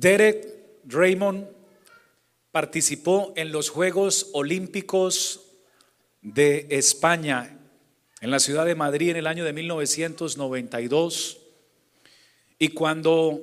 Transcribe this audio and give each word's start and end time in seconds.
Derek 0.00 0.46
Raymond 0.84 1.48
participó 2.52 3.32
en 3.34 3.50
los 3.50 3.68
Juegos 3.68 4.30
Olímpicos 4.32 5.40
de 6.22 6.68
España 6.70 7.58
en 8.20 8.30
la 8.30 8.38
ciudad 8.38 8.64
de 8.64 8.76
Madrid 8.76 9.10
en 9.10 9.16
el 9.16 9.26
año 9.26 9.44
de 9.44 9.52
1992 9.52 11.38
y 12.60 12.68
cuando 12.68 13.40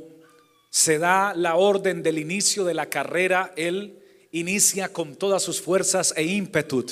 se 0.70 0.98
da 0.98 1.34
la 1.36 1.56
orden 1.56 2.02
del 2.02 2.20
inicio 2.20 2.64
de 2.64 2.74
la 2.74 2.86
carrera, 2.86 3.52
él 3.58 4.00
inicia 4.32 4.94
con 4.94 5.18
todas 5.18 5.44
sus 5.44 5.60
fuerzas 5.60 6.14
e 6.16 6.24
ímpetu 6.24 6.86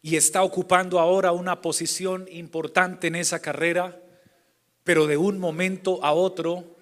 y 0.00 0.16
está 0.16 0.42
ocupando 0.42 1.00
ahora 1.00 1.32
una 1.32 1.60
posición 1.60 2.26
importante 2.30 3.08
en 3.08 3.16
esa 3.16 3.42
carrera, 3.42 4.00
pero 4.84 5.06
de 5.06 5.18
un 5.18 5.38
momento 5.38 6.02
a 6.02 6.14
otro 6.14 6.74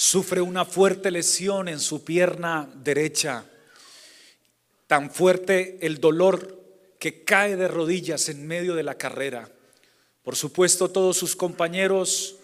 sufre 0.00 0.40
una 0.40 0.64
fuerte 0.64 1.10
lesión 1.10 1.68
en 1.68 1.78
su 1.78 2.02
pierna 2.04 2.70
derecha, 2.74 3.44
tan 4.86 5.10
fuerte 5.10 5.76
el 5.82 6.00
dolor 6.00 6.58
que 6.98 7.22
cae 7.22 7.54
de 7.54 7.68
rodillas 7.68 8.30
en 8.30 8.46
medio 8.46 8.74
de 8.74 8.82
la 8.82 8.94
carrera. 8.94 9.50
Por 10.22 10.36
supuesto, 10.36 10.88
todos 10.88 11.18
sus 11.18 11.36
compañeros 11.36 12.36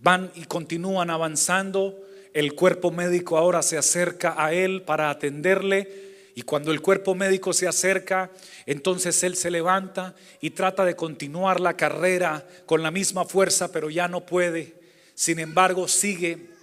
van 0.00 0.32
y 0.34 0.46
continúan 0.46 1.10
avanzando. 1.10 1.96
El 2.34 2.56
cuerpo 2.56 2.90
médico 2.90 3.38
ahora 3.38 3.62
se 3.62 3.78
acerca 3.78 4.34
a 4.36 4.52
él 4.52 4.82
para 4.82 5.08
atenderle 5.08 6.32
y 6.34 6.42
cuando 6.42 6.72
el 6.72 6.80
cuerpo 6.80 7.14
médico 7.14 7.52
se 7.52 7.68
acerca, 7.68 8.32
entonces 8.66 9.22
él 9.22 9.36
se 9.36 9.52
levanta 9.52 10.16
y 10.40 10.50
trata 10.50 10.84
de 10.84 10.96
continuar 10.96 11.60
la 11.60 11.76
carrera 11.76 12.44
con 12.66 12.82
la 12.82 12.90
misma 12.90 13.24
fuerza, 13.24 13.70
pero 13.70 13.90
ya 13.90 14.08
no 14.08 14.26
puede. 14.26 14.74
Sin 15.14 15.38
embargo, 15.38 15.86
sigue, 15.86 16.55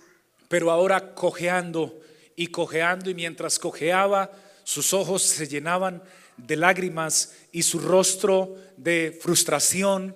pero 0.48 0.72
ahora 0.72 1.14
cojeando 1.14 2.00
y 2.36 2.48
cojeando 2.48 3.10
y 3.10 3.16
mientras 3.16 3.60
cojeaba, 3.60 4.32
sus 4.64 4.94
ojos 4.94 5.24
se 5.24 5.48
llenaban 5.48 6.02
de 6.38 6.56
lágrimas 6.56 7.34
y 7.52 7.64
su 7.64 7.80
rostro 7.80 8.56
de 8.78 9.18
frustración 9.22 10.16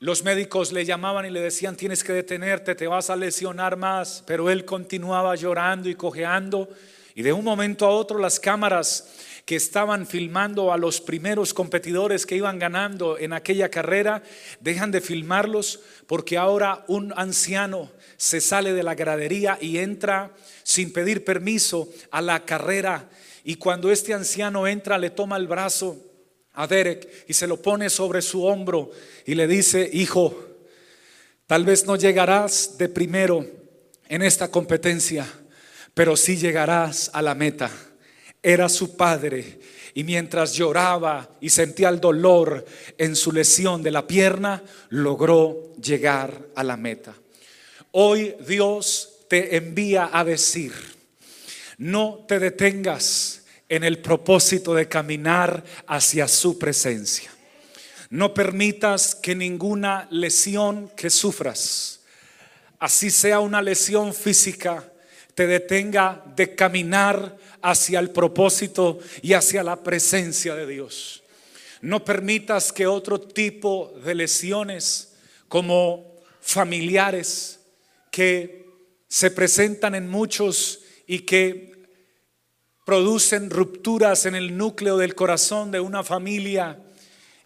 los 0.00 0.24
médicos 0.24 0.72
le 0.72 0.86
llamaban 0.86 1.26
y 1.26 1.30
le 1.30 1.42
decían, 1.42 1.76
tienes 1.76 2.02
que 2.02 2.14
detenerte, 2.14 2.74
te 2.74 2.86
vas 2.86 3.10
a 3.10 3.16
lesionar 3.16 3.76
más, 3.76 4.24
pero 4.26 4.48
él 4.48 4.64
continuaba 4.64 5.34
llorando 5.34 5.90
y 5.90 5.94
cojeando. 5.94 6.70
Y 7.14 7.22
de 7.22 7.32
un 7.32 7.44
momento 7.44 7.86
a 7.86 7.90
otro 7.90 8.18
las 8.18 8.38
cámaras 8.40 9.08
que 9.44 9.56
estaban 9.56 10.06
filmando 10.06 10.72
a 10.72 10.76
los 10.76 11.00
primeros 11.00 11.52
competidores 11.52 12.24
que 12.24 12.36
iban 12.36 12.58
ganando 12.58 13.18
en 13.18 13.32
aquella 13.32 13.68
carrera, 13.68 14.22
dejan 14.60 14.90
de 14.90 15.00
filmarlos 15.00 15.80
porque 16.06 16.38
ahora 16.38 16.84
un 16.86 17.12
anciano 17.16 17.90
se 18.16 18.40
sale 18.40 18.72
de 18.72 18.82
la 18.82 18.94
gradería 18.94 19.58
y 19.60 19.78
entra 19.78 20.30
sin 20.62 20.92
pedir 20.92 21.24
permiso 21.24 21.88
a 22.10 22.22
la 22.22 22.44
carrera. 22.44 23.08
Y 23.42 23.56
cuando 23.56 23.90
este 23.90 24.14
anciano 24.14 24.66
entra, 24.66 24.98
le 24.98 25.10
toma 25.10 25.36
el 25.36 25.48
brazo 25.48 25.96
a 26.52 26.66
Derek 26.66 27.24
y 27.26 27.32
se 27.32 27.46
lo 27.46 27.60
pone 27.60 27.90
sobre 27.90 28.22
su 28.22 28.44
hombro 28.44 28.90
y 29.26 29.34
le 29.34 29.46
dice, 29.46 29.88
hijo, 29.92 30.38
tal 31.46 31.64
vez 31.64 31.86
no 31.86 31.96
llegarás 31.96 32.76
de 32.78 32.88
primero 32.88 33.46
en 34.08 34.22
esta 34.22 34.50
competencia, 34.50 35.26
pero 35.94 36.16
sí 36.16 36.36
llegarás 36.36 37.10
a 37.12 37.22
la 37.22 37.34
meta. 37.34 37.70
Era 38.42 38.68
su 38.68 38.96
padre 38.96 39.60
y 39.94 40.04
mientras 40.04 40.54
lloraba 40.54 41.28
y 41.40 41.50
sentía 41.50 41.88
el 41.88 42.00
dolor 42.00 42.64
en 42.96 43.16
su 43.16 43.32
lesión 43.32 43.82
de 43.82 43.90
la 43.90 44.06
pierna, 44.06 44.62
logró 44.88 45.74
llegar 45.82 46.46
a 46.54 46.64
la 46.64 46.76
meta. 46.76 47.14
Hoy 47.92 48.36
Dios 48.46 49.10
te 49.28 49.56
envía 49.56 50.10
a 50.12 50.24
decir, 50.24 50.72
no 51.78 52.24
te 52.28 52.38
detengas 52.38 53.42
en 53.68 53.84
el 53.84 53.98
propósito 53.98 54.74
de 54.74 54.88
caminar 54.88 55.64
hacia 55.86 56.28
su 56.28 56.58
presencia. 56.58 57.30
No 58.10 58.34
permitas 58.34 59.14
que 59.14 59.36
ninguna 59.36 60.08
lesión 60.10 60.90
que 60.96 61.10
sufras, 61.10 62.00
así 62.80 63.10
sea 63.10 63.38
una 63.38 63.62
lesión 63.62 64.12
física, 64.12 64.89
te 65.34 65.46
detenga 65.46 66.24
de 66.36 66.54
caminar 66.54 67.36
hacia 67.62 67.98
el 67.98 68.10
propósito 68.10 68.98
y 69.22 69.34
hacia 69.34 69.62
la 69.62 69.82
presencia 69.82 70.54
de 70.54 70.66
Dios. 70.66 71.22
No 71.82 72.04
permitas 72.04 72.72
que 72.72 72.86
otro 72.86 73.20
tipo 73.20 73.94
de 74.04 74.14
lesiones 74.14 75.14
como 75.48 76.14
familiares 76.40 77.60
que 78.10 78.66
se 79.08 79.30
presentan 79.30 79.94
en 79.94 80.08
muchos 80.08 80.80
y 81.06 81.20
que 81.20 81.70
producen 82.84 83.50
rupturas 83.50 84.26
en 84.26 84.34
el 84.34 84.56
núcleo 84.56 84.96
del 84.96 85.14
corazón 85.14 85.70
de 85.70 85.80
una 85.80 86.02
familia 86.02 86.78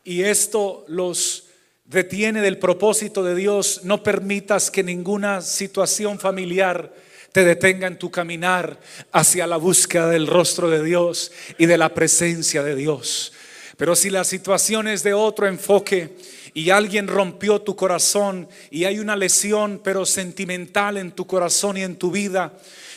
y 0.04 0.22
esto 0.22 0.84
los 0.88 1.44
detiene 1.84 2.40
del 2.40 2.58
propósito 2.58 3.22
de 3.22 3.34
Dios. 3.34 3.80
No 3.84 4.02
permitas 4.02 4.70
que 4.70 4.82
ninguna 4.82 5.40
situación 5.40 6.18
familiar 6.18 6.92
te 7.34 7.44
detenga 7.44 7.88
en 7.88 7.98
tu 7.98 8.12
caminar 8.12 8.78
hacia 9.10 9.48
la 9.48 9.56
búsqueda 9.56 10.08
del 10.08 10.28
rostro 10.28 10.70
de 10.70 10.84
Dios 10.84 11.32
y 11.58 11.66
de 11.66 11.76
la 11.76 11.92
presencia 11.92 12.62
de 12.62 12.76
Dios. 12.76 13.32
Pero 13.76 13.96
si 13.96 14.08
la 14.08 14.22
situación 14.22 14.86
es 14.86 15.02
de 15.02 15.14
otro 15.14 15.48
enfoque 15.48 16.16
y 16.54 16.70
alguien 16.70 17.08
rompió 17.08 17.60
tu 17.60 17.74
corazón 17.74 18.48
y 18.70 18.84
hay 18.84 19.00
una 19.00 19.16
lesión 19.16 19.80
pero 19.82 20.06
sentimental 20.06 20.96
en 20.96 21.10
tu 21.10 21.26
corazón 21.26 21.76
y 21.76 21.82
en 21.82 21.96
tu 21.96 22.12
vida, 22.12 22.52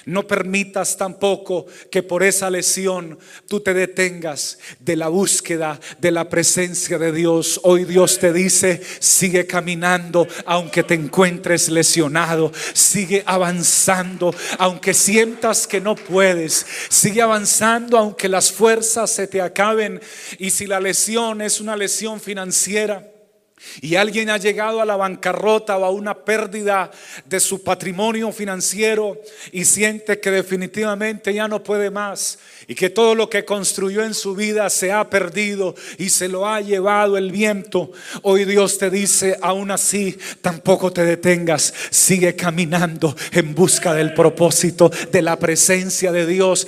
no 0.07 0.25
permitas 0.25 0.95
tampoco 0.95 1.66
que 1.91 2.01
por 2.01 2.23
esa 2.23 2.50
lesión 2.50 3.19
tú 3.45 3.59
te 3.59 3.73
detengas 3.73 4.57
de 4.79 4.95
la 4.95 5.09
búsqueda 5.09 5.81
de 6.00 6.12
la 6.12 6.29
presencia 6.29 6.97
de 6.97 7.12
Dios. 7.12 7.59
Hoy 7.63 7.84
Dios 7.84 8.18
te 8.18 8.31
dice, 8.31 8.81
sigue 9.00 9.45
caminando 9.47 10.25
aunque 10.45 10.84
te 10.84 10.94
encuentres 10.94 11.68
lesionado. 11.68 12.53
Sigue 12.73 13.22
avanzando 13.25 14.34
aunque 14.59 14.94
sientas 14.94 15.68
que 15.68 15.81
no 15.81 15.95
puedes. 15.95 16.66
Sigue 16.88 17.22
avanzando 17.22 17.97
aunque 17.97 18.29
las 18.29 18.50
fuerzas 18.50 19.12
se 19.12 19.28
te 19.28 19.41
acaben. 19.41 20.00
Y 20.39 20.51
si 20.51 20.68
la 20.68 20.79
lesión 20.79 21.41
es 21.41 21.59
una 21.59 21.75
lesión 21.75 22.22
financiera, 22.22 23.12
y 23.81 23.95
alguien 23.95 24.29
ha 24.29 24.38
llegado 24.38 24.81
a 24.81 24.85
la 24.85 24.95
bancarrota 24.95 25.78
o 25.78 25.85
a 25.85 25.90
una 25.90 26.13
pérdida 26.13 26.91
de 27.25 27.40
su 27.40 27.63
patrimonio 27.63 28.31
financiero 28.31 29.19
y 29.51 29.66
siente 29.66 30.19
que 30.19 30.31
definitivamente 30.31 31.34
ya 31.34 31.47
no 31.47 31.63
puede 31.63 31.90
más 31.90 32.38
y 32.68 32.75
que 32.75 32.90
todo 32.90 33.16
lo 33.16 33.29
que 33.29 33.45
construyó 33.45 34.03
en 34.03 34.13
su 34.13 34.35
vida 34.35 34.69
se 34.69 34.91
ha 34.91 35.09
perdido 35.09 35.75
y 35.97 36.09
se 36.09 36.28
lo 36.28 36.47
ha 36.47 36.62
llevado 36.62 37.18
el 37.18 37.31
viento. 37.31 37.91
Hoy 38.22 38.45
Dios 38.45 38.78
te 38.78 38.90
dice, 38.90 39.38
aún 39.41 39.72
así, 39.72 40.18
tampoco 40.41 40.91
te 40.91 41.03
detengas, 41.03 41.74
sigue 41.89 42.35
caminando 42.35 43.16
en 43.31 43.56
busca 43.56 43.94
del 43.94 44.13
propósito, 44.13 44.91
de 45.12 45.22
la 45.22 45.38
presencia 45.39 46.12
de 46.12 46.25
Dios. 46.25 46.68